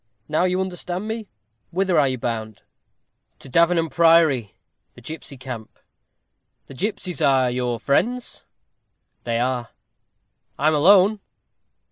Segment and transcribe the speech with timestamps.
[0.27, 1.27] Now you understand me.
[1.69, 2.63] Whither are you bound?"
[3.37, 4.55] "To Davenham Priory,
[4.95, 5.77] the gipsy camp."
[6.65, 8.43] "The gipsies are your friends?"
[9.25, 9.69] "They are."
[10.57, 11.19] "I am alone."